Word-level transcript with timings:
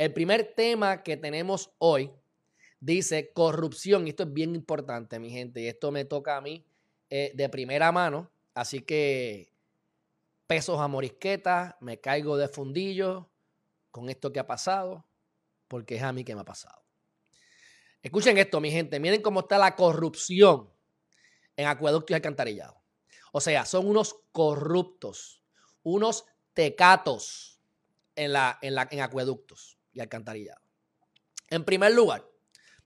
El 0.00 0.14
primer 0.14 0.54
tema 0.54 1.02
que 1.02 1.18
tenemos 1.18 1.74
hoy 1.76 2.10
dice 2.80 3.34
corrupción. 3.34 4.08
Esto 4.08 4.22
es 4.22 4.32
bien 4.32 4.54
importante, 4.54 5.18
mi 5.18 5.28
gente. 5.28 5.60
Y 5.60 5.66
esto 5.66 5.90
me 5.90 6.06
toca 6.06 6.38
a 6.38 6.40
mí 6.40 6.64
eh, 7.10 7.32
de 7.34 7.50
primera 7.50 7.92
mano. 7.92 8.30
Así 8.54 8.80
que 8.80 9.52
pesos 10.46 10.80
a 10.80 10.88
morisqueta, 10.88 11.76
me 11.82 12.00
caigo 12.00 12.38
de 12.38 12.48
fundillo 12.48 13.28
con 13.90 14.08
esto 14.08 14.32
que 14.32 14.40
ha 14.40 14.46
pasado, 14.46 15.04
porque 15.68 15.96
es 15.96 16.02
a 16.02 16.14
mí 16.14 16.24
que 16.24 16.34
me 16.34 16.40
ha 16.40 16.46
pasado. 16.46 16.82
Escuchen 18.02 18.38
esto, 18.38 18.58
mi 18.58 18.70
gente. 18.70 18.98
Miren 19.00 19.20
cómo 19.20 19.40
está 19.40 19.58
la 19.58 19.76
corrupción 19.76 20.70
en 21.56 21.66
acueductos 21.66 22.12
y 22.12 22.14
alcantarillados. 22.14 22.78
O 23.32 23.40
sea, 23.42 23.66
son 23.66 23.86
unos 23.86 24.16
corruptos, 24.32 25.44
unos 25.82 26.24
tecatos 26.54 27.60
en, 28.16 28.32
la, 28.32 28.58
en, 28.62 28.74
la, 28.74 28.88
en 28.90 29.00
acueductos 29.02 29.76
y 29.92 30.00
alcantarillados. 30.00 30.62
En 31.48 31.64
primer 31.64 31.92
lugar, 31.92 32.24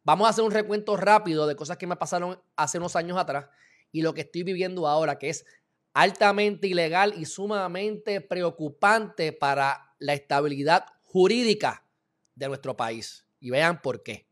vamos 0.02 0.26
a 0.26 0.30
hacer 0.30 0.44
un 0.44 0.50
recuento 0.50 0.96
rápido 0.96 1.46
de 1.46 1.56
cosas 1.56 1.76
que 1.76 1.86
me 1.86 1.96
pasaron 1.96 2.40
hace 2.56 2.78
unos 2.78 2.96
años 2.96 3.18
atrás 3.18 3.46
y 3.92 4.02
lo 4.02 4.14
que 4.14 4.22
estoy 4.22 4.42
viviendo 4.42 4.88
ahora, 4.88 5.18
que 5.18 5.28
es 5.28 5.44
altamente 5.92 6.66
ilegal 6.66 7.14
y 7.16 7.26
sumamente 7.26 8.20
preocupante 8.20 9.32
para 9.32 9.94
la 9.98 10.14
estabilidad 10.14 10.86
jurídica 11.02 11.86
de 12.34 12.48
nuestro 12.48 12.76
país. 12.76 13.24
Y 13.38 13.50
vean 13.50 13.80
por 13.80 14.02
qué. 14.02 14.26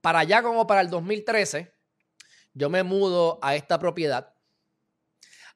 Para 0.00 0.18
allá 0.18 0.42
como 0.42 0.66
para 0.66 0.80
el 0.80 0.90
2013, 0.90 1.72
yo 2.54 2.68
me 2.68 2.82
mudo 2.82 3.38
a 3.40 3.56
esta 3.56 3.78
propiedad, 3.78 4.34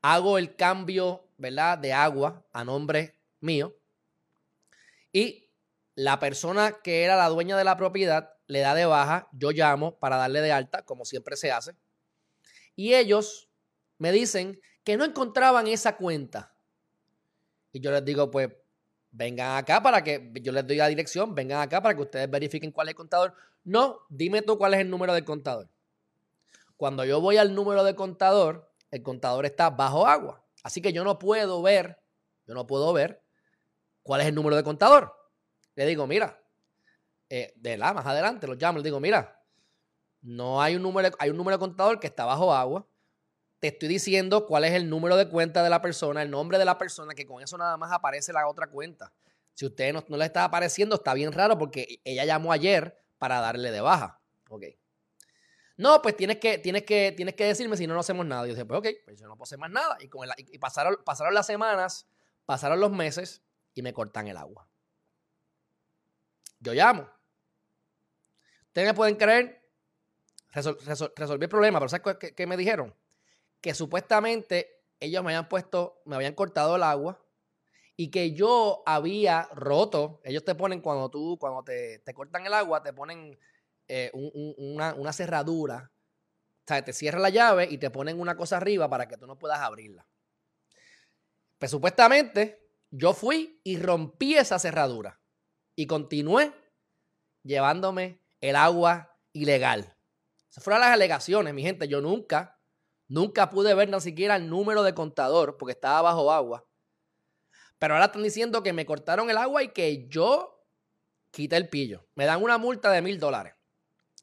hago 0.01 0.39
el 0.39 0.57
cambio, 0.57 1.29
¿verdad?, 1.37 1.77
de 1.77 1.93
agua 1.93 2.47
a 2.53 2.65
nombre 2.65 3.21
mío 3.41 3.77
y 5.13 5.46
la 5.97 6.21
persona 6.21 6.77
que 6.85 7.03
era 7.03 7.17
la 7.17 7.29
dueña 7.29 7.57
de 7.57 7.65
la 7.65 7.77
propiedad 7.77 8.35
le 8.47 8.61
da 8.61 8.75
de 8.75 8.87
baja, 8.87 9.29
yo 9.33 9.51
llamo 9.51 9.99
para 9.99 10.17
darle 10.17 10.41
de 10.43 10.53
alta, 10.53 10.83
como 10.83 11.05
siempre 11.05 11.37
se 11.37 11.51
hace, 11.51 11.75
y 12.77 12.95
ellos 12.95 13.49
me 13.99 14.13
dicen 14.13 14.61
que 14.85 14.97
no 14.97 15.05
encontraban 15.05 15.67
esa 15.67 15.97
cuenta. 15.97 16.55
Y 17.73 17.81
yo 17.81 17.91
les 17.91 18.05
digo, 18.05 18.31
pues 18.31 18.51
vengan 19.11 19.57
acá 19.57 19.83
para 19.83 20.05
que 20.05 20.31
yo 20.43 20.53
les 20.53 20.67
doy 20.67 20.77
la 20.77 20.89
dirección, 20.89 21.35
vengan 21.35 21.61
acá 21.61 21.83
para 21.83 21.97
que 21.97 22.03
ustedes 22.03 22.31
verifiquen 22.31 22.71
cuál 22.71 22.89
es 22.89 22.93
el 22.93 22.97
contador. 22.97 23.35
No, 23.65 24.01
dime 24.11 24.43
tú 24.43 24.59
cuál 24.59 24.75
es 24.75 24.81
el 24.81 24.91
número 24.91 25.15
del 25.15 25.25
contador. 25.25 25.69
Cuando 26.77 27.05
yo 27.07 27.21
voy 27.23 27.39
al 27.39 27.55
número 27.55 27.83
de 27.83 27.95
contador, 27.95 28.71
el 28.91 29.03
contador 29.03 29.47
está 29.47 29.71
bajo 29.71 30.07
agua. 30.07 30.45
Así 30.63 30.83
que 30.83 30.93
yo 30.93 31.05
no 31.05 31.19
puedo 31.19 31.63
ver, 31.63 31.99
yo 32.47 32.55
no 32.55 32.67
puedo 32.67 32.93
ver 32.93 33.23
cuál 34.03 34.21
es 34.21 34.27
el 34.27 34.35
número 34.35 34.57
de 34.57 34.63
contador. 34.63 35.16
Le 35.77 35.87
digo, 35.87 36.07
mira, 36.07 36.43
eh, 37.29 37.53
de 37.57 37.77
la 37.77 37.95
más 37.95 38.05
adelante 38.07 38.47
los 38.47 38.57
llamo, 38.57 38.79
le 38.79 38.85
digo, 38.85 38.99
mira, 38.99 39.43
no 40.23 40.61
hay 40.61 40.75
un 40.75 40.83
número, 40.83 41.11
hay 41.19 41.31
un 41.31 41.37
número 41.37 41.57
de 41.57 41.61
contador 41.61 42.01
que 42.01 42.09
está 42.09 42.25
bajo 42.25 42.53
agua. 42.53 42.89
Te 43.61 43.69
estoy 43.69 43.89
diciendo 43.89 44.47
cuál 44.47 44.65
es 44.65 44.73
el 44.73 44.89
número 44.89 45.17
de 45.17 45.29
cuenta 45.29 45.63
de 45.63 45.71
la 45.71 45.81
persona, 45.81 46.23
el 46.23 46.31
nombre 46.31 46.59
de 46.59 46.65
la 46.65 46.79
persona, 46.79 47.15
que 47.15 47.27
con 47.27 47.43
eso 47.43 47.57
nada 47.57 47.77
más 47.77 47.93
aparece 47.93 48.33
la 48.33 48.49
otra 48.49 48.69
cuenta. 48.69 49.13
Si 49.55 49.65
usted 49.65 49.93
no, 49.93 50.05
no 50.09 50.17
le 50.17 50.25
está 50.25 50.45
apareciendo, 50.45 50.97
está 50.97 51.15
bien 51.15 51.33
raro 51.33 51.57
porque 51.57 52.01
ella 52.05 52.25
llamó 52.25 52.53
ayer 52.53 52.99
para 53.19 53.41
darle 53.41 53.71
de 53.71 53.81
baja. 53.81 54.21
Ok. 54.49 54.65
No, 55.79 56.01
pues 56.01 56.17
tienes 56.17 56.39
que, 56.39 56.59
tienes 56.59 56.85
que, 56.85 57.13
tienes 57.17 57.35
que 57.35 57.45
decirme 57.45 57.77
si 57.77 57.87
no, 57.87 57.95
no 57.95 58.01
hacemos 58.01 58.25
nada. 58.25 58.47
Y 58.47 58.49
yo 58.49 58.55
dije, 58.55 58.65
pues 58.65 58.79
ok, 58.79 58.87
pues 59.05 59.19
yo 59.19 59.27
no 59.27 59.37
puedo 59.37 59.45
hacer 59.45 59.59
más 59.59 59.71
nada. 59.71 59.97
Y, 60.01 60.09
y 60.55 60.59
pasaron, 60.59 60.97
pasaron 61.05 61.35
las 61.35 61.47
semanas, 61.47 62.07
pasaron 62.47 62.81
los 62.81 62.91
meses 62.91 63.43
y 63.75 63.83
me 63.83 63.93
cortan 63.93 64.29
el 64.29 64.37
agua. 64.37 64.69
Yo 66.61 66.73
llamo. 66.73 67.09
Ustedes 68.69 68.89
me 68.89 68.95
pueden 68.95 69.17
creer, 69.17 69.67
resolví 71.17 71.45
el 71.45 71.49
problema, 71.49 71.79
pero 71.79 71.89
¿sabes 71.89 72.17
qué, 72.37 72.47
me 72.47 72.57
dijeron? 72.57 72.95
Que 73.61 73.75
supuestamente 73.75 74.85
ellos 75.01 75.23
me 75.25 75.31
habían 75.31 75.49
puesto, 75.49 76.03
me 76.05 76.17
habían 76.17 76.35
cortado 76.35 76.77
el 76.77 76.83
agua 76.83 77.25
y 77.97 78.11
que 78.11 78.33
yo 78.33 78.83
había 78.85 79.49
roto. 79.55 80.21
Ellos 80.25 80.45
te 80.45 80.55
ponen 80.55 80.83
cuando 80.83 81.11
tú, 81.11 81.39
cuando 81.41 81.63
te, 81.63 82.01
te 82.01 82.13
cortan 82.13 82.45
el 82.45 82.53
agua, 82.53 82.83
te 82.83 82.93
ponen 82.93 83.39
eh, 83.89 84.11
una, 84.13 85.13
cerradura. 85.13 85.91
O 85.95 86.67
sea, 86.67 86.85
te 86.85 86.93
cierra 86.93 87.19
la 87.19 87.31
llave 87.31 87.69
y 87.71 87.79
te 87.79 87.91
ponen 87.91 88.21
una 88.21 88.37
cosa 88.37 88.57
arriba 88.57 88.91
para 88.91 89.07
que 89.09 89.17
tú 89.17 89.27
no 89.27 89.39
puedas 89.39 89.61
abrirla. 89.61 90.07
Pues 91.59 91.71
supuestamente 91.71 92.69
yo 92.91 93.15
fui 93.15 93.61
y 93.65 93.79
rompí 93.79 94.37
esa 94.37 94.59
cerradura 94.59 95.19
y 95.77 95.87
continué 95.87 96.53
llevándome 97.45 98.21
el 98.41 98.57
agua 98.57 99.17
ilegal. 99.33 99.95
Esas 100.51 100.65
fueron 100.65 100.81
las 100.81 100.91
alegaciones, 100.91 101.55
mi 101.55 101.63
gente. 101.63 101.87
Yo 101.87 102.01
nunca, 102.01 102.59
nunca 103.07 103.51
pude 103.51 103.75
ver 103.75 103.91
ni 103.91 104.01
siquiera 104.01 104.37
el 104.37 104.49
número 104.49 104.83
de 104.83 104.95
contador 104.95 105.57
porque 105.59 105.73
estaba 105.73 106.03
bajo 106.03 106.33
agua. 106.33 106.65
Pero 107.79 107.95
ahora 107.95 108.07
están 108.07 108.23
diciendo 108.23 108.63
que 108.63 108.73
me 108.73 108.87
cortaron 108.87 109.31
el 109.31 109.37
agua 109.37 109.63
y 109.63 109.69
que 109.69 110.09
yo 110.09 110.65
quité 111.31 111.57
el 111.57 111.69
pillo. 111.69 112.07
Me 112.15 112.25
dan 112.25 112.43
una 112.43 112.57
multa 112.57 112.91
de 112.91 113.03
mil 113.03 113.21
dólares. 113.21 113.55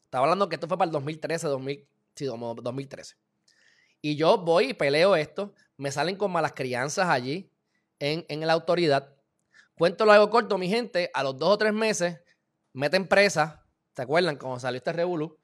Estaba 0.05 0.25
hablando 0.25 0.49
que 0.49 0.55
esto 0.55 0.67
fue 0.67 0.77
para 0.77 0.87
el 0.87 0.91
2013, 0.91 1.47
2000, 1.47 1.87
sí, 2.15 2.27
como 2.27 2.55
2013. 2.55 3.15
Y 4.01 4.15
yo 4.15 4.39
voy 4.39 4.69
y 4.69 4.73
peleo 4.73 5.15
esto. 5.15 5.53
Me 5.77 5.91
salen 5.91 6.15
con 6.15 6.31
malas 6.31 6.53
crianzas 6.53 7.07
allí 7.09 7.51
en, 7.99 8.25
en 8.27 8.45
la 8.45 8.53
autoridad. 8.53 9.12
Cuento 9.77 10.05
lo 10.05 10.11
hago 10.11 10.29
corto, 10.29 10.57
mi 10.57 10.67
gente. 10.67 11.09
A 11.13 11.23
los 11.23 11.37
dos 11.37 11.49
o 11.49 11.57
tres 11.57 11.73
meses 11.73 12.19
meten 12.73 13.07
presa. 13.07 13.65
¿Se 13.95 14.01
acuerdan 14.01 14.37
cómo 14.37 14.59
salió 14.59 14.77
este 14.77 14.93
revolú? 14.93 15.37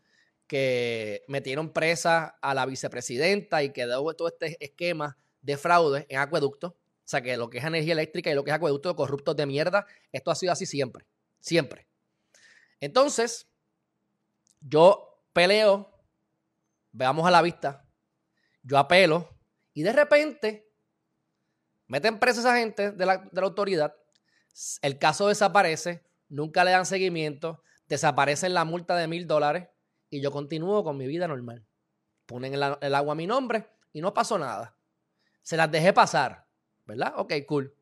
Que 0.47 1.23
metieron 1.27 1.71
presa 1.71 2.37
a 2.41 2.53
la 2.53 2.65
vicepresidenta 2.65 3.63
y 3.63 3.71
quedó 3.71 4.13
todo 4.13 4.27
este 4.27 4.57
esquema 4.63 5.17
de 5.41 5.57
fraude 5.57 6.05
en 6.09 6.19
acueducto. 6.19 6.67
O 6.69 7.09
sea, 7.09 7.21
que 7.21 7.37
lo 7.37 7.49
que 7.49 7.57
es 7.57 7.63
energía 7.63 7.93
eléctrica 7.93 8.29
y 8.29 8.35
lo 8.35 8.43
que 8.43 8.51
es 8.51 8.55
acueducto, 8.55 8.95
corruptos 8.95 9.35
de 9.35 9.45
mierda, 9.45 9.85
esto 10.11 10.29
ha 10.31 10.35
sido 10.35 10.51
así 10.51 10.65
siempre. 10.65 11.05
Siempre. 11.39 11.87
Entonces, 12.79 13.47
yo 14.61 15.23
peleo, 15.33 15.91
veamos 16.91 17.27
a 17.27 17.31
la 17.31 17.41
vista, 17.41 17.85
yo 18.61 18.77
apelo 18.77 19.29
y 19.73 19.83
de 19.83 19.93
repente 19.93 20.71
meten 21.87 22.19
presa 22.19 22.39
a 22.39 22.41
esa 22.41 22.57
gente 22.57 22.91
de 22.91 23.05
la, 23.05 23.17
de 23.17 23.41
la 23.41 23.47
autoridad, 23.47 23.95
el 24.81 24.99
caso 24.99 25.27
desaparece, 25.27 26.03
nunca 26.27 26.63
le 26.63 26.71
dan 26.71 26.85
seguimiento, 26.85 27.63
desaparecen 27.87 28.53
la 28.53 28.65
multa 28.65 28.95
de 28.95 29.07
mil 29.07 29.27
dólares 29.27 29.67
y 30.09 30.21
yo 30.21 30.31
continúo 30.31 30.83
con 30.83 30.97
mi 30.97 31.07
vida 31.07 31.27
normal. 31.27 31.65
Ponen 32.25 32.53
el, 32.53 32.63
el, 32.81 32.95
agua 32.95 33.13
a 33.13 33.15
mi 33.15 33.27
nombre 33.27 33.67
y 33.93 34.01
no 34.01 34.13
pasó 34.13 34.37
nada. 34.37 34.75
Se 35.41 35.57
las 35.57 35.71
dejé 35.71 35.93
pasar, 35.93 36.45
¿verdad? 36.85 37.13
Ok, 37.17 37.33
cool. 37.47 37.73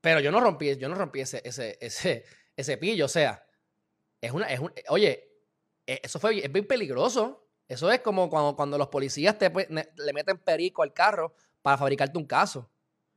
Pero 0.00 0.20
yo 0.20 0.30
no 0.30 0.40
rompí, 0.40 0.76
yo 0.76 0.88
no 0.88 0.94
rompí 0.94 1.20
ese, 1.20 1.42
ese, 1.44 1.76
ese, 1.80 2.24
ese 2.56 2.76
pillo, 2.76 3.06
o 3.06 3.08
sea, 3.08 3.44
es 4.20 4.32
una, 4.32 4.46
es 4.46 4.60
un, 4.60 4.72
oye, 4.88 5.28
e, 5.86 6.00
eso 6.02 6.20
fue, 6.20 6.44
es 6.44 6.52
bien 6.52 6.66
peligroso. 6.66 7.46
Eso 7.66 7.90
es 7.90 8.00
como 8.00 8.30
cuando, 8.30 8.56
cuando 8.56 8.78
los 8.78 8.88
policías 8.88 9.36
te, 9.38 9.50
le 9.50 10.12
meten 10.14 10.38
perico 10.38 10.82
al 10.82 10.94
carro 10.94 11.34
para 11.60 11.76
fabricarte 11.76 12.16
un 12.16 12.26
caso. 12.26 12.70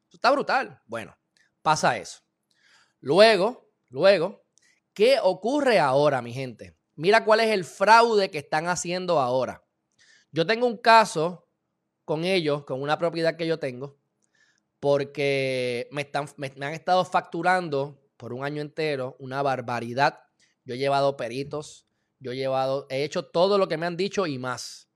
Eso 0.07 0.17
está 0.17 0.31
brutal. 0.31 0.81
Bueno, 0.87 1.15
pasa 1.61 1.97
eso. 1.97 2.21
Luego, 2.99 3.69
luego, 3.89 4.43
¿qué 4.93 5.17
ocurre 5.21 5.79
ahora, 5.79 6.21
mi 6.21 6.33
gente? 6.33 6.77
Mira 6.95 7.25
cuál 7.25 7.39
es 7.39 7.49
el 7.49 7.65
fraude 7.65 8.29
que 8.29 8.37
están 8.39 8.67
haciendo 8.67 9.19
ahora. 9.19 9.63
Yo 10.31 10.45
tengo 10.45 10.67
un 10.67 10.77
caso 10.77 11.47
con 12.05 12.25
ellos, 12.25 12.65
con 12.65 12.81
una 12.81 12.97
propiedad 12.97 13.35
que 13.35 13.47
yo 13.47 13.59
tengo, 13.59 13.97
porque 14.79 15.87
me, 15.91 16.01
están, 16.01 16.27
me 16.37 16.47
han 16.47 16.73
estado 16.73 17.05
facturando 17.05 18.01
por 18.17 18.33
un 18.33 18.43
año 18.43 18.61
entero 18.61 19.15
una 19.19 19.41
barbaridad 19.41 20.19
yo 20.63 20.75
he 20.75 20.77
llevado 20.77 21.17
peritos, 21.17 21.87
yo 22.19 22.31
he 22.31 22.35
llevado, 22.35 22.85
he 22.89 23.03
hecho 23.03 23.25
todo 23.25 23.57
lo 23.57 23.67
que 23.67 23.77
me 23.77 23.85
han 23.85 23.97
dicho 23.97 24.27
y 24.27 24.37
más. 24.37 24.89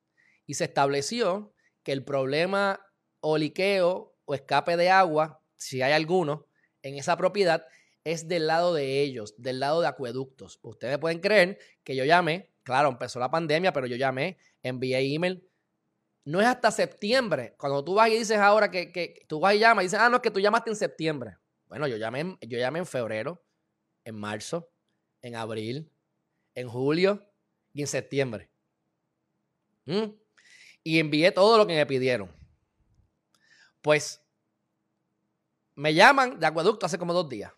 Y 0.46 0.56
se 0.56 0.66
estableció 0.66 1.54
que 1.84 1.92
el 1.92 2.04
problema 2.04 2.80
o 3.20 3.38
liqueo 3.38 4.16
o 4.26 4.36
escape 4.36 4.78
de 4.78 4.90
agua, 4.90 5.42
si 5.56 5.82
hay 5.82 5.94
alguno, 5.94 6.48
en 6.86 6.98
esa 6.98 7.18
propiedad, 7.18 7.66
es 8.04 8.28
del 8.28 8.46
lado 8.46 8.76
de 8.76 9.02
ellos, 9.02 9.34
del 9.38 9.60
lado 9.60 9.82
de 9.82 9.88
acueductos. 9.88 10.60
Ustedes 10.62 11.00
pueden 11.00 11.20
creer 11.20 11.58
que 11.84 11.96
yo 11.96 12.06
llamé, 12.06 12.52
claro, 12.62 12.90
empezó 12.90 13.20
la 13.20 13.32
pandemia, 13.32 13.74
pero 13.74 13.88
yo 13.88 13.96
llamé, 13.96 14.38
envié 14.62 15.00
email. 15.16 15.50
No 16.26 16.40
es 16.42 16.48
hasta 16.48 16.70
septiembre. 16.70 17.56
Cuando 17.58 17.84
tú 17.84 17.96
vas 17.96 18.10
y 18.10 18.20
dices 18.20 18.38
ahora 18.38 18.70
que, 18.70 18.92
que 18.92 19.26
tú 19.28 19.40
vas 19.40 19.56
y 19.56 19.60
llamas 19.60 19.84
y 19.84 19.86
dices, 19.88 20.00
ah, 20.00 20.10
no, 20.10 20.18
es 20.18 20.22
que 20.22 20.30
tú 20.30 20.40
llamaste 20.40 20.70
en 20.70 20.76
septiembre. 20.76 21.38
Bueno, 21.68 21.88
yo 21.88 21.98
llamé, 21.98 22.38
yo 22.42 22.60
llamé 22.60 22.80
en 22.80 22.86
febrero, 22.86 23.44
en 24.04 24.16
marzo, 24.16 24.72
en 25.24 25.36
abril, 25.36 25.92
en 26.54 26.70
julio 26.70 27.28
y 27.74 27.82
en 27.82 27.88
septiembre. 27.88 28.52
¿Mm? 29.86 30.12
Y 30.84 31.00
envié 31.00 31.32
todo 31.32 31.58
lo 31.58 31.66
que 31.66 31.74
me 31.74 31.86
pidieron. 31.88 32.32
Pues 33.82 34.25
me 35.76 35.94
llaman 35.94 36.40
de 36.40 36.46
acueducto 36.46 36.86
hace 36.86 36.98
como 36.98 37.14
dos 37.14 37.30
días. 37.30 37.52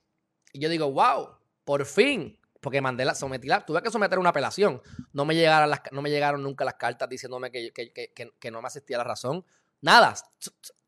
Y 0.54 0.60
yo 0.60 0.70
digo, 0.70 0.92
wow, 0.92 1.30
por 1.64 1.86
fin, 1.86 2.40
porque 2.62 2.82
mandé 2.82 3.06
la, 3.06 3.16
sometí 3.16 3.48
tuve 3.66 3.82
que 3.82 3.92
someter 3.92 4.20
una 4.20 4.30
apelación. 4.30 4.82
No 5.14 5.26
me 5.26 5.36
llegaron, 5.36 5.70
las, 5.70 5.82
no 5.92 6.02
me 6.02 6.10
llegaron 6.10 6.44
nunca 6.44 6.66
las 6.66 6.76
cartas 6.76 7.08
diciéndome 7.10 7.52
que, 7.52 7.72
que, 7.72 7.92
que, 7.92 8.32
que 8.40 8.52
no 8.52 8.62
me 8.62 8.68
asistía 8.68 8.98
la 8.98 9.04
razón. 9.04 9.46
Nada. 9.82 10.16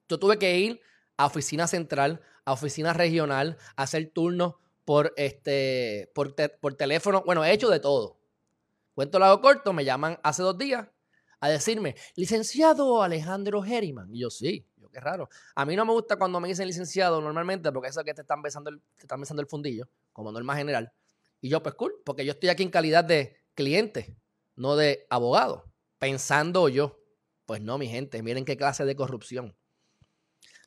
Yo 0.08 0.20
tuve 0.20 0.38
que 0.38 0.58
ir 0.58 0.82
a 1.18 1.26
oficina 1.26 1.68
central, 1.68 2.22
a 2.46 2.54
oficina 2.54 2.94
regional, 2.94 3.58
a 3.76 3.84
hacer 3.84 4.12
turnos 4.14 4.56
por, 4.86 5.14
este, 5.18 6.12
por, 6.16 6.36
por 6.60 6.74
teléfono. 6.76 7.24
Bueno, 7.26 7.46
he 7.46 7.52
hecho 7.52 7.70
de 7.70 7.80
todo. 7.80 8.20
Cuento 8.96 9.20
lo 9.20 9.26
hago 9.26 9.42
corto, 9.42 9.72
me 9.72 9.86
llaman 9.86 10.20
hace 10.24 10.42
dos 10.44 10.58
días 10.58 10.88
a 11.40 11.50
decirme, 11.50 11.96
licenciado 12.16 13.02
Alejandro 13.02 13.64
Herriman. 13.64 14.14
Y 14.14 14.22
yo, 14.22 14.30
sí, 14.30 14.66
qué 14.92 15.00
raro. 15.00 15.30
A 15.56 15.66
mí 15.66 15.76
no 15.76 15.86
me 15.86 15.94
gusta 15.94 16.18
cuando 16.18 16.40
me 16.40 16.48
dicen 16.48 16.68
licenciado 16.68 17.22
normalmente 17.22 17.72
porque 17.72 17.90
eso 17.90 18.00
es 18.00 18.06
que 18.06 18.14
te 18.14 18.22
están 18.22 18.42
besando 18.42 18.70
el, 18.70 18.82
te 18.96 19.04
están 19.04 19.20
besando 19.20 19.42
el 19.42 19.48
fundillo, 19.48 19.88
como 20.14 20.32
norma 20.32 20.56
general. 20.56 20.92
Y 21.42 21.50
yo, 21.50 21.64
pues 21.64 21.76
cool, 21.76 21.94
porque 22.06 22.26
yo 22.26 22.32
estoy 22.32 22.50
aquí 22.50 22.64
en 22.64 22.70
calidad 22.70 23.04
de 23.04 23.38
cliente, 23.56 24.18
no 24.56 24.76
de 24.76 25.06
abogado. 25.10 25.72
Pensando 25.98 26.70
yo, 26.70 27.00
pues 27.46 27.62
no, 27.62 27.78
mi 27.78 27.88
gente, 27.88 28.22
miren 28.22 28.46
qué 28.46 28.58
clase 28.58 28.86
de 28.86 28.96
corrupción. 28.96 29.56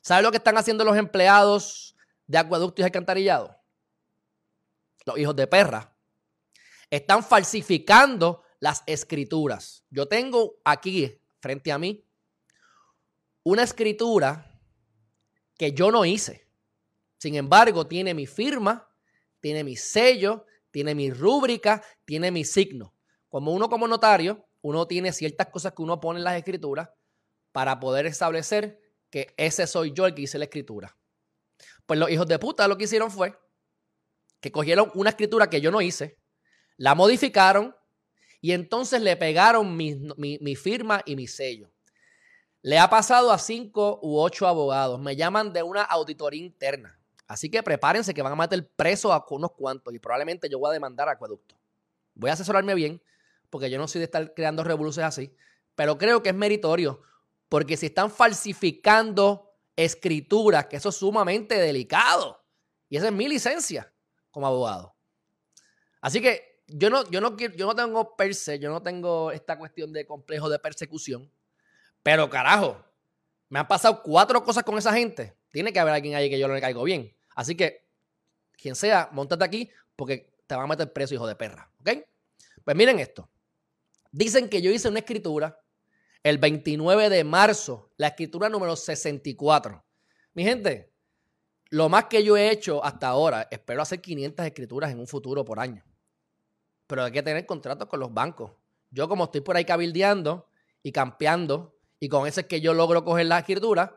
¿Saben 0.01 0.23
lo 0.23 0.31
que 0.31 0.37
están 0.37 0.57
haciendo 0.57 0.83
los 0.83 0.97
empleados 0.97 1.95
de 2.27 2.37
acueducto 2.37 2.81
y 2.81 2.85
alcantarillado? 2.85 3.57
Los 5.05 5.17
hijos 5.17 5.35
de 5.35 5.47
perra. 5.47 5.95
Están 6.89 7.23
falsificando 7.23 8.43
las 8.59 8.83
escrituras. 8.85 9.83
Yo 9.89 10.07
tengo 10.07 10.55
aquí, 10.63 11.19
frente 11.39 11.71
a 11.71 11.77
mí, 11.77 12.05
una 13.43 13.63
escritura 13.63 14.59
que 15.57 15.73
yo 15.73 15.91
no 15.91 16.05
hice. 16.05 16.47
Sin 17.17 17.35
embargo, 17.35 17.87
tiene 17.87 18.13
mi 18.13 18.25
firma, 18.25 18.89
tiene 19.39 19.63
mi 19.63 19.75
sello, 19.75 20.45
tiene 20.71 20.95
mi 20.95 21.11
rúbrica, 21.11 21.83
tiene 22.05 22.31
mi 22.31 22.43
signo. 22.43 22.93
Como 23.29 23.51
uno 23.51 23.69
como 23.69 23.87
notario, 23.87 24.45
uno 24.61 24.87
tiene 24.87 25.11
ciertas 25.11 25.47
cosas 25.47 25.73
que 25.73 25.81
uno 25.81 25.99
pone 25.99 26.19
en 26.19 26.23
las 26.23 26.37
escrituras 26.37 26.89
para 27.51 27.79
poder 27.79 28.05
establecer 28.05 28.81
que 29.09 29.33
ese 29.37 29.67
soy 29.67 29.93
yo 29.93 30.05
el 30.05 30.15
que 30.15 30.23
hice 30.23 30.37
la 30.37 30.45
escritura. 30.45 30.97
Pues 31.85 31.99
los 31.99 32.09
hijos 32.09 32.27
de 32.27 32.39
puta 32.39 32.67
lo 32.67 32.77
que 32.77 32.85
hicieron 32.85 33.11
fue 33.11 33.37
que 34.39 34.51
cogieron 34.51 34.91
una 34.95 35.11
escritura 35.11 35.49
que 35.49 35.61
yo 35.61 35.71
no 35.71 35.81
hice, 35.81 36.19
la 36.77 36.95
modificaron 36.95 37.75
y 38.41 38.51
entonces 38.51 39.01
le 39.01 39.15
pegaron 39.15 39.77
mi, 39.77 39.95
mi, 40.17 40.55
firma 40.55 41.01
y 41.05 41.15
mi 41.15 41.27
sello. 41.27 41.72
Le 42.63 42.79
ha 42.79 42.89
pasado 42.89 43.29
a 43.29 43.37
cinco 43.37 43.99
u 44.01 44.17
ocho 44.19 44.47
abogados. 44.47 44.97
Me 44.97 45.17
llaman 45.17 45.51
de 45.51 45.61
una 45.61 45.83
auditoría 45.83 46.41
interna. 46.41 46.97
Así 47.27 47.49
que 47.51 47.61
prepárense 47.61 48.13
que 48.13 48.21
van 48.21 48.31
a 48.31 48.37
meter 48.37 48.65
preso 48.69 49.11
a 49.11 49.25
unos 49.29 49.51
cuantos 49.51 49.93
y 49.93 49.99
probablemente 49.99 50.47
yo 50.49 50.59
voy 50.59 50.69
a 50.69 50.73
demandar 50.73 51.09
Acueducto. 51.09 51.55
Voy 52.15 52.29
a 52.29 52.33
asesorarme 52.33 52.73
bien 52.73 53.01
porque 53.49 53.69
yo 53.69 53.77
no 53.77 53.87
soy 53.87 53.99
de 53.99 54.05
estar 54.05 54.33
creando 54.33 54.63
revoluciones 54.63 55.09
así, 55.09 55.35
pero 55.75 55.97
creo 55.97 56.23
que 56.23 56.29
es 56.29 56.35
meritorio 56.35 57.01
porque 57.49 57.75
si 57.75 57.87
están 57.87 58.09
falsificando 58.09 59.53
escrituras, 59.75 60.67
que 60.67 60.77
eso 60.77 60.89
es 60.89 60.95
sumamente 60.95 61.55
delicado. 61.55 62.43
Y 62.87 62.95
esa 62.95 63.07
es 63.07 63.13
mi 63.13 63.27
licencia 63.27 63.93
como 64.31 64.47
abogado. 64.47 64.95
Así 65.99 66.21
que 66.21 66.63
yo 66.67 66.89
no, 66.89 67.09
yo 67.11 67.19
no, 67.19 67.35
yo 67.35 67.65
no 67.65 67.75
tengo 67.75 68.15
perse, 68.15 68.57
yo 68.57 68.69
no 68.69 68.81
tengo 68.81 69.31
esta 69.31 69.57
cuestión 69.57 69.91
de 69.91 70.05
complejo 70.05 70.47
de 70.47 70.59
persecución. 70.59 71.29
Pero 72.03 72.29
carajo, 72.29 72.83
me 73.49 73.59
han 73.59 73.67
pasado 73.67 74.03
cuatro 74.03 74.43
cosas 74.43 74.63
con 74.63 74.77
esa 74.77 74.93
gente. 74.93 75.35
Tiene 75.51 75.71
que 75.71 75.79
haber 75.79 75.93
alguien 75.93 76.15
ahí 76.15 76.29
que 76.29 76.37
yo 76.37 76.47
no 76.47 76.53
le 76.53 76.61
caigo 76.61 76.83
bien. 76.83 77.15
Así 77.35 77.55
que, 77.55 77.87
quien 78.51 78.75
sea, 78.75 79.09
montate 79.11 79.43
aquí 79.43 79.69
porque 79.95 80.33
te 80.45 80.55
van 80.55 80.65
a 80.65 80.67
meter 80.67 80.91
preso, 80.91 81.13
hijo 81.15 81.27
de 81.27 81.35
perra. 81.35 81.71
¿Ok? 81.79 81.89
Pues 82.63 82.75
miren 82.77 82.99
esto. 82.99 83.29
Dicen 84.11 84.49
que 84.49 84.61
yo 84.61 84.71
hice 84.71 84.89
una 84.89 84.99
escritura 84.99 85.59
el 86.23 86.37
29 86.37 87.09
de 87.09 87.23
marzo, 87.23 87.91
la 87.97 88.07
escritura 88.07 88.49
número 88.49 88.75
64. 88.75 89.83
Mi 90.33 90.43
gente, 90.43 90.93
lo 91.69 91.89
más 91.89 92.05
que 92.05 92.23
yo 92.23 92.37
he 92.37 92.49
hecho 92.49 92.83
hasta 92.83 93.07
ahora, 93.07 93.47
espero 93.51 93.81
hacer 93.81 94.01
500 94.01 94.45
escrituras 94.45 94.91
en 94.91 94.99
un 94.99 95.07
futuro 95.07 95.43
por 95.43 95.59
año. 95.59 95.83
Pero 96.87 97.03
hay 97.03 97.11
que 97.11 97.23
tener 97.23 97.45
contratos 97.45 97.87
con 97.87 97.99
los 97.99 98.13
bancos. 98.13 98.51
Yo 98.89 99.09
como 99.09 99.25
estoy 99.25 99.41
por 99.41 99.57
ahí 99.57 99.65
cabildeando 99.65 100.47
y 100.81 100.91
campeando, 100.91 101.75
y 102.03 102.09
con 102.09 102.27
eso 102.27 102.41
es 102.41 102.47
que 102.47 102.59
yo 102.59 102.73
logro 102.73 103.05
coger 103.05 103.27
la 103.27 103.39
escritura, 103.39 103.95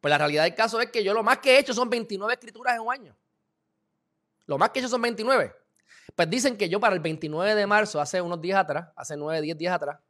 pues 0.00 0.10
la 0.10 0.18
realidad 0.18 0.42
del 0.42 0.56
caso 0.56 0.80
es 0.80 0.90
que 0.90 1.04
yo 1.04 1.14
lo 1.14 1.22
más 1.22 1.38
que 1.38 1.54
he 1.54 1.60
hecho 1.60 1.72
son 1.72 1.88
29 1.88 2.34
escrituras 2.34 2.74
en 2.74 2.80
un 2.80 2.92
año. 2.92 3.16
Lo 4.46 4.58
más 4.58 4.70
que 4.70 4.80
he 4.80 4.82
hecho 4.82 4.88
son 4.88 5.02
29. 5.02 5.54
Pues 6.16 6.28
dicen 6.28 6.56
que 6.56 6.68
yo 6.68 6.80
para 6.80 6.96
el 6.96 7.00
29 7.00 7.54
de 7.54 7.64
marzo, 7.64 8.00
hace 8.00 8.20
unos 8.20 8.40
días 8.40 8.58
atrás, 8.58 8.88
hace 8.96 9.16
9, 9.16 9.40
10 9.40 9.56
días 9.56 9.72
atrás, 9.72 10.00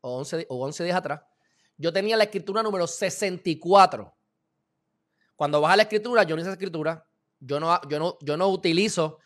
o 0.00 0.16
11, 0.20 0.46
o 0.48 0.64
11 0.64 0.82
días 0.82 0.96
atrás, 0.96 1.20
yo 1.76 1.92
tenía 1.92 2.16
la 2.16 2.24
escritura 2.24 2.62
número 2.62 2.86
64. 2.86 4.14
Cuando 5.36 5.60
vas 5.60 5.74
a 5.74 5.76
la 5.76 5.82
escritura, 5.82 6.22
yo 6.22 6.36
no 6.36 6.40
hice 6.40 6.52
escritura, 6.52 7.06
yo 7.38 7.60
no, 7.60 7.78
yo 7.86 7.98
no, 7.98 8.16
yo 8.22 8.38
no 8.38 8.48
utilizo, 8.48 9.18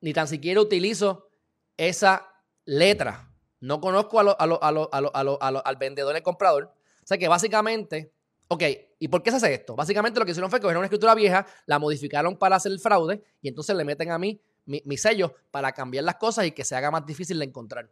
ni 0.00 0.12
tan 0.12 0.26
siquiera 0.26 0.60
utilizo 0.60 1.28
esa 1.76 2.28
letra. 2.64 3.25
No 3.60 3.80
conozco 3.80 4.20
a 4.20 4.32
al 4.32 5.76
vendedor 5.76 6.14
y 6.14 6.16
al 6.16 6.22
comprador. 6.22 6.72
O 7.02 7.06
sea 7.06 7.18
que 7.18 7.28
básicamente, 7.28 8.12
ok, 8.48 8.62
¿y 8.98 9.08
por 9.08 9.22
qué 9.22 9.30
se 9.30 9.36
hace 9.36 9.54
esto? 9.54 9.76
Básicamente 9.76 10.18
lo 10.18 10.26
que 10.26 10.32
hicieron 10.32 10.50
fue 10.50 10.58
que 10.58 10.62
cogieron 10.62 10.80
una 10.80 10.86
escritura 10.86 11.14
vieja, 11.14 11.46
la 11.66 11.78
modificaron 11.78 12.36
para 12.36 12.56
hacer 12.56 12.72
el 12.72 12.80
fraude 12.80 13.22
y 13.40 13.48
entonces 13.48 13.76
le 13.76 13.84
meten 13.84 14.10
a 14.10 14.18
mí 14.18 14.40
mi, 14.64 14.82
mi 14.84 14.96
sello 14.96 15.34
para 15.50 15.72
cambiar 15.72 16.04
las 16.04 16.16
cosas 16.16 16.46
y 16.46 16.52
que 16.52 16.64
se 16.64 16.74
haga 16.74 16.90
más 16.90 17.06
difícil 17.06 17.38
de 17.38 17.44
encontrar. 17.44 17.90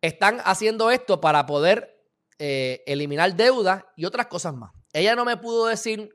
Están 0.00 0.40
haciendo 0.44 0.90
esto 0.90 1.20
para 1.20 1.46
poder 1.46 1.96
eh, 2.38 2.82
eliminar 2.86 3.34
deuda 3.34 3.90
y 3.96 4.04
otras 4.04 4.26
cosas 4.26 4.54
más. 4.54 4.70
Ella 4.92 5.16
no 5.16 5.24
me 5.24 5.38
pudo 5.38 5.66
decir 5.66 6.14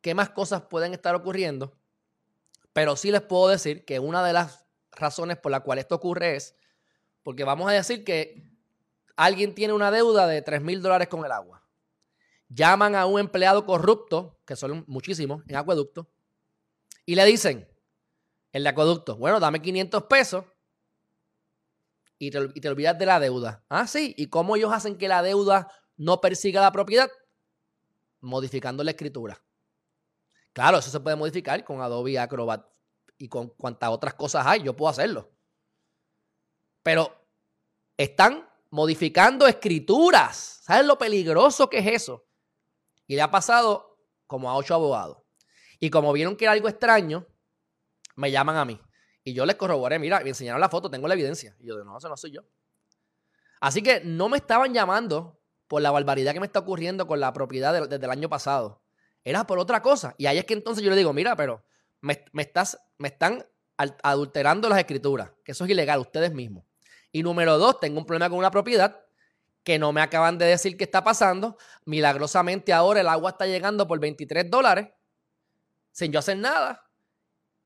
qué 0.00 0.14
más 0.14 0.30
cosas 0.30 0.62
pueden 0.62 0.92
estar 0.92 1.14
ocurriendo, 1.14 1.78
pero 2.72 2.96
sí 2.96 3.12
les 3.12 3.22
puedo 3.22 3.48
decir 3.48 3.84
que 3.84 4.00
una 4.00 4.24
de 4.24 4.32
las 4.32 4.66
razones 4.90 5.36
por 5.38 5.52
la 5.52 5.60
cual 5.60 5.78
esto 5.78 5.94
ocurre 5.94 6.36
es 6.36 6.56
porque 7.26 7.42
vamos 7.42 7.68
a 7.68 7.72
decir 7.72 8.04
que 8.04 8.40
alguien 9.16 9.52
tiene 9.52 9.72
una 9.74 9.90
deuda 9.90 10.28
de 10.28 10.42
3 10.42 10.62
mil 10.62 10.80
dólares 10.80 11.08
con 11.08 11.24
el 11.24 11.32
agua. 11.32 11.60
Llaman 12.48 12.94
a 12.94 13.04
un 13.06 13.18
empleado 13.18 13.66
corrupto, 13.66 14.38
que 14.46 14.54
son 14.54 14.84
muchísimos 14.86 15.42
en 15.48 15.56
acueducto, 15.56 16.08
y 17.04 17.16
le 17.16 17.24
dicen, 17.24 17.68
el 18.52 18.62
de 18.62 18.68
acueducto, 18.68 19.16
bueno, 19.16 19.40
dame 19.40 19.60
500 19.60 20.04
pesos 20.04 20.44
y 22.16 22.30
te, 22.30 22.68
olvidas 22.68 22.96
de 22.96 23.06
la 23.06 23.18
deuda. 23.18 23.64
Ah, 23.68 23.88
sí. 23.88 24.14
¿Y 24.16 24.28
cómo 24.28 24.54
ellos 24.54 24.72
hacen 24.72 24.96
que 24.96 25.08
la 25.08 25.20
deuda 25.20 25.68
no 25.96 26.20
persiga 26.20 26.60
la 26.60 26.70
propiedad? 26.70 27.10
Modificando 28.20 28.84
la 28.84 28.92
escritura. 28.92 29.42
Claro, 30.52 30.78
eso 30.78 30.92
se 30.92 31.00
puede 31.00 31.16
modificar 31.16 31.64
con 31.64 31.80
Adobe 31.80 32.20
Acrobat 32.20 32.64
y 33.18 33.28
con 33.28 33.48
cuantas 33.48 33.90
otras 33.90 34.14
cosas 34.14 34.46
hay. 34.46 34.62
Yo 34.62 34.76
puedo 34.76 34.90
hacerlo. 34.90 35.35
Pero 36.86 37.12
están 37.96 38.48
modificando 38.70 39.48
escrituras. 39.48 40.60
¿Sabes 40.62 40.86
lo 40.86 40.96
peligroso 40.96 41.68
que 41.68 41.78
es 41.78 41.86
eso? 41.88 42.24
Y 43.08 43.16
le 43.16 43.22
ha 43.22 43.30
pasado 43.32 43.98
como 44.28 44.48
a 44.48 44.54
ocho 44.54 44.72
abogados. 44.74 45.18
Y 45.80 45.90
como 45.90 46.12
vieron 46.12 46.36
que 46.36 46.44
era 46.44 46.52
algo 46.52 46.68
extraño, 46.68 47.26
me 48.14 48.30
llaman 48.30 48.54
a 48.54 48.64
mí. 48.64 48.80
Y 49.24 49.32
yo 49.32 49.44
les 49.44 49.56
corroboré, 49.56 49.98
mira, 49.98 50.20
me 50.20 50.28
enseñaron 50.28 50.60
la 50.60 50.68
foto, 50.68 50.88
tengo 50.88 51.08
la 51.08 51.14
evidencia. 51.14 51.56
Y 51.58 51.66
yo, 51.66 51.82
no, 51.82 51.98
eso 51.98 52.08
no 52.08 52.16
soy 52.16 52.30
yo. 52.30 52.42
Así 53.60 53.82
que 53.82 54.02
no 54.04 54.28
me 54.28 54.36
estaban 54.36 54.72
llamando 54.72 55.40
por 55.66 55.82
la 55.82 55.90
barbaridad 55.90 56.34
que 56.34 56.40
me 56.40 56.46
está 56.46 56.60
ocurriendo 56.60 57.08
con 57.08 57.18
la 57.18 57.32
propiedad 57.32 57.88
desde 57.88 58.04
el 58.04 58.10
año 58.12 58.28
pasado. 58.28 58.80
Era 59.24 59.44
por 59.44 59.58
otra 59.58 59.82
cosa. 59.82 60.14
Y 60.18 60.26
ahí 60.26 60.38
es 60.38 60.44
que 60.44 60.54
entonces 60.54 60.84
yo 60.84 60.90
le 60.90 60.96
digo, 60.96 61.12
mira, 61.12 61.34
pero 61.34 61.64
me, 62.00 62.22
estás, 62.36 62.78
me 62.96 63.08
están 63.08 63.44
adulterando 63.76 64.68
las 64.68 64.78
escrituras, 64.78 65.32
que 65.42 65.50
eso 65.50 65.64
es 65.64 65.70
ilegal, 65.70 65.98
ustedes 65.98 66.32
mismos. 66.32 66.64
Y 67.12 67.22
número 67.22 67.58
dos, 67.58 67.80
tengo 67.80 67.98
un 67.98 68.06
problema 68.06 68.28
con 68.28 68.38
una 68.38 68.50
propiedad 68.50 69.04
que 69.62 69.78
no 69.78 69.92
me 69.92 70.00
acaban 70.00 70.38
de 70.38 70.46
decir 70.46 70.76
qué 70.76 70.84
está 70.84 71.02
pasando. 71.02 71.56
Milagrosamente 71.84 72.72
ahora 72.72 73.00
el 73.00 73.08
agua 73.08 73.30
está 73.30 73.46
llegando 73.46 73.86
por 73.86 73.98
23 73.98 74.50
dólares 74.50 74.88
sin 75.92 76.12
yo 76.12 76.18
hacer 76.18 76.36
nada 76.36 76.88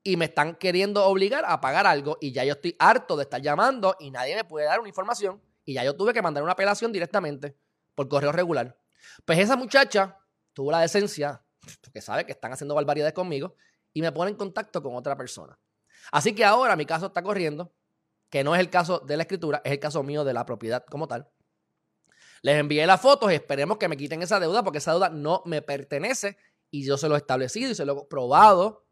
y 0.03 0.17
me 0.17 0.25
están 0.25 0.55
queriendo 0.55 1.05
obligar 1.05 1.43
a 1.45 1.61
pagar 1.61 1.85
algo 1.85 2.17
y 2.21 2.31
ya 2.31 2.43
yo 2.43 2.53
estoy 2.53 2.75
harto 2.79 3.17
de 3.17 3.23
estar 3.23 3.41
llamando 3.41 3.95
y 3.99 4.09
nadie 4.09 4.35
me 4.35 4.43
puede 4.43 4.65
dar 4.65 4.79
una 4.79 4.89
información 4.89 5.41
y 5.65 5.73
ya 5.73 5.83
yo 5.83 5.95
tuve 5.95 6.13
que 6.13 6.21
mandar 6.21 6.43
una 6.43 6.53
apelación 6.53 6.91
directamente 6.91 7.55
por 7.95 8.07
correo 8.07 8.31
regular. 8.31 8.77
Pues 9.25 9.39
esa 9.39 9.55
muchacha 9.55 10.17
tuvo 10.53 10.71
la 10.71 10.79
decencia, 10.79 11.43
porque 11.81 12.01
sabe 12.01 12.25
que 12.25 12.31
están 12.31 12.53
haciendo 12.53 12.75
barbaridades 12.75 13.13
conmigo, 13.13 13.55
y 13.93 14.01
me 14.01 14.11
pone 14.11 14.31
en 14.31 14.37
contacto 14.37 14.81
con 14.81 14.95
otra 14.95 15.15
persona. 15.15 15.57
Así 16.11 16.33
que 16.33 16.43
ahora 16.43 16.75
mi 16.75 16.85
caso 16.85 17.07
está 17.07 17.21
corriendo, 17.21 17.73
que 18.31 18.43
no 18.43 18.55
es 18.55 18.61
el 18.61 18.69
caso 18.69 18.99
de 18.99 19.17
la 19.17 19.23
escritura, 19.23 19.61
es 19.63 19.73
el 19.73 19.79
caso 19.79 20.01
mío 20.01 20.23
de 20.23 20.33
la 20.33 20.45
propiedad 20.45 20.85
como 20.89 21.07
tal. 21.07 21.29
Les 22.41 22.55
envié 22.57 22.87
las 22.87 22.99
fotos 22.99 23.31
y 23.31 23.35
esperemos 23.35 23.77
que 23.77 23.87
me 23.87 23.97
quiten 23.97 24.23
esa 24.23 24.39
deuda 24.39 24.63
porque 24.63 24.79
esa 24.79 24.93
deuda 24.93 25.09
no 25.09 25.43
me 25.45 25.61
pertenece 25.61 26.37
y 26.71 26.85
yo 26.85 26.97
se 26.97 27.09
lo 27.09 27.15
he 27.15 27.17
establecido 27.17 27.69
y 27.69 27.75
se 27.75 27.85
lo 27.85 28.01
he 28.01 28.05
probado 28.07 28.87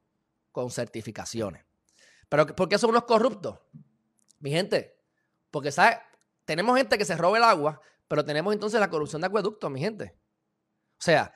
con 0.51 0.69
certificaciones. 0.69 1.65
Pero 2.27 2.46
¿por 2.48 2.67
qué 2.67 2.77
son 2.77 2.91
unos 2.91 3.05
corruptos? 3.05 3.58
Mi 4.39 4.51
gente, 4.51 5.01
porque 5.50 5.72
tenemos 6.43 6.77
gente 6.77 6.98
que 6.98 7.05
se 7.05 7.15
roba 7.15 7.38
el 7.38 7.43
agua, 7.43 7.81
pero 8.08 8.25
tenemos 8.25 8.53
entonces 8.53 8.79
la 8.79 8.89
corrupción 8.89 9.22
de 9.22 9.27
acueductos, 9.27 9.72
mi 9.72 9.79
gente. 9.79 10.19
O 11.00 11.01
sea, 11.01 11.34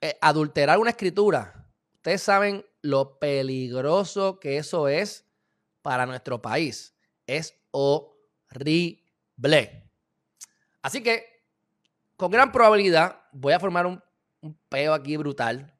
eh, 0.00 0.16
adulterar 0.22 0.78
una 0.78 0.90
escritura, 0.90 1.70
ustedes 1.96 2.22
saben 2.22 2.64
lo 2.80 3.18
peligroso 3.18 4.40
que 4.40 4.56
eso 4.56 4.88
es 4.88 5.26
para 5.82 6.06
nuestro 6.06 6.40
país. 6.40 6.93
Es 7.26 7.54
horrible. 7.70 9.00
Así 10.82 11.02
que, 11.02 11.44
con 12.16 12.30
gran 12.30 12.52
probabilidad, 12.52 13.22
voy 13.32 13.52
a 13.52 13.60
formar 13.60 13.86
un, 13.86 14.02
un 14.40 14.54
peo 14.68 14.92
aquí 14.92 15.16
brutal, 15.16 15.74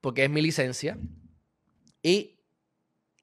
porque 0.00 0.24
es 0.24 0.30
mi 0.30 0.40
licencia, 0.40 0.96
y 2.02 2.40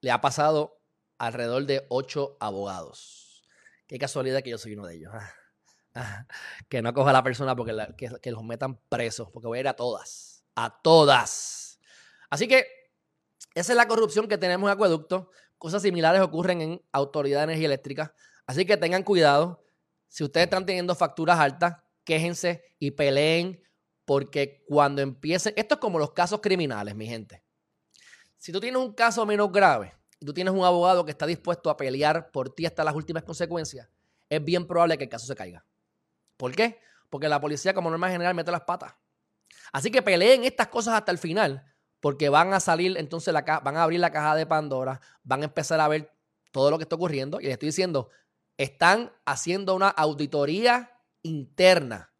le 0.01 0.11
ha 0.11 0.21
pasado 0.21 0.81
alrededor 1.17 1.65
de 1.65 1.85
ocho 1.89 2.37
abogados. 2.39 3.43
Qué 3.87 3.97
casualidad 3.97 4.41
que 4.41 4.51
yo 4.51 4.57
soy 4.57 4.73
uno 4.73 4.85
de 4.85 4.95
ellos. 4.95 5.13
que 6.69 6.81
no 6.81 6.93
coja 6.93 7.09
a 7.09 7.13
la 7.13 7.23
persona 7.23 7.55
porque 7.55 7.73
que, 8.21 8.31
los 8.31 8.43
metan 8.43 8.79
presos, 8.89 9.29
porque 9.31 9.47
voy 9.47 9.57
a 9.57 9.61
ir 9.61 9.67
a 9.67 9.75
todas. 9.75 10.43
A 10.55 10.81
todas. 10.81 11.79
Así 12.29 12.47
que 12.47 12.67
esa 13.55 13.73
es 13.73 13.75
la 13.75 13.87
corrupción 13.87 14.27
que 14.27 14.37
tenemos 14.37 14.69
en 14.69 14.73
acueducto. 14.73 15.31
Cosas 15.59 15.83
similares 15.83 16.21
ocurren 16.21 16.61
en 16.61 16.81
Autoridad 16.91 17.41
de 17.41 17.43
Energía 17.43 17.67
Eléctrica. 17.67 18.15
Así 18.47 18.65
que 18.65 18.77
tengan 18.77 19.03
cuidado. 19.03 19.63
Si 20.07 20.23
ustedes 20.23 20.45
están 20.45 20.65
teniendo 20.65 20.95
facturas 20.95 21.37
altas, 21.37 21.75
quéjense 22.03 22.63
y 22.79 22.91
peleen 22.91 23.61
porque 24.05 24.63
cuando 24.67 25.03
empiecen, 25.03 25.53
esto 25.55 25.75
es 25.75 25.81
como 25.81 25.99
los 25.99 26.13
casos 26.13 26.39
criminales, 26.41 26.95
mi 26.95 27.05
gente. 27.05 27.43
Si 28.37 28.51
tú 28.51 28.59
tienes 28.59 28.81
un 28.81 28.93
caso 28.93 29.23
menos 29.23 29.51
grave, 29.51 29.93
y 30.19 30.25
tú 30.25 30.33
tienes 30.33 30.53
un 30.53 30.63
abogado 30.63 31.05
que 31.05 31.11
está 31.11 31.25
dispuesto 31.25 31.69
a 31.69 31.77
pelear 31.77 32.31
por 32.31 32.49
ti 32.49 32.65
hasta 32.65 32.83
las 32.83 32.95
últimas 32.95 33.23
consecuencias, 33.23 33.87
es 34.27 34.43
bien 34.43 34.67
probable 34.67 34.97
que 34.97 35.05
el 35.05 35.09
caso 35.09 35.25
se 35.25 35.35
caiga. 35.35 35.65
¿Por 36.37 36.55
qué? 36.55 36.79
Porque 37.09 37.29
la 37.29 37.39
policía, 37.39 37.73
como 37.73 37.89
norma 37.89 38.09
general, 38.09 38.35
mete 38.35 38.51
las 38.51 38.61
patas. 38.61 38.93
Así 39.71 39.91
que 39.91 40.01
peleen 40.01 40.43
estas 40.43 40.67
cosas 40.67 40.95
hasta 40.95 41.11
el 41.11 41.17
final, 41.17 41.63
porque 41.99 42.29
van 42.29 42.53
a 42.53 42.59
salir, 42.59 42.97
entonces 42.97 43.33
van 43.33 43.77
a 43.77 43.83
abrir 43.83 43.99
la 43.99 44.11
caja 44.11 44.35
de 44.35 44.45
Pandora, 44.45 45.01
van 45.23 45.41
a 45.41 45.45
empezar 45.45 45.79
a 45.79 45.87
ver 45.87 46.13
todo 46.51 46.71
lo 46.71 46.77
que 46.77 46.83
está 46.83 46.95
ocurriendo. 46.95 47.39
Y 47.39 47.43
les 47.43 47.53
estoy 47.53 47.67
diciendo, 47.67 48.09
están 48.57 49.11
haciendo 49.25 49.75
una 49.75 49.89
auditoría 49.89 50.91
interna 51.21 52.13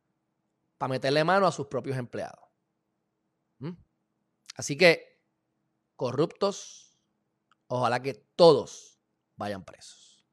para 0.77 0.91
meterle 0.91 1.23
mano 1.23 1.47
a 1.47 1.51
sus 1.51 1.67
propios 1.67 1.97
empleados. 1.97 2.45
¿Mm? 3.59 3.71
Así 4.55 4.77
que, 4.77 5.19
corruptos 5.95 6.89
Ojalá 7.71 8.01
que 8.01 8.15
todos 8.35 8.99
vayan 9.35 9.63
presos. 9.63 10.25